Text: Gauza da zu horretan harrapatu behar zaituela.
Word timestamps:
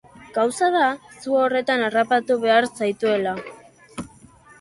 Gauza 0.35 0.69
da 0.75 0.85
zu 1.25 1.35
horretan 1.41 1.83
harrapatu 1.87 2.39
behar 2.45 2.67
zaituela. 2.81 3.35